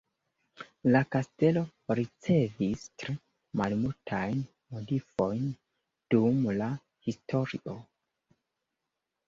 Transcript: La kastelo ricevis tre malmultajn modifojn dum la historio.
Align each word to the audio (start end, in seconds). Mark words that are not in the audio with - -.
La 0.93 1.01
kastelo 1.15 1.61
ricevis 1.99 2.85
tre 3.03 3.15
malmultajn 3.61 4.41
modifojn 4.73 5.47
dum 6.17 6.43
la 6.59 6.73
historio. 7.11 7.81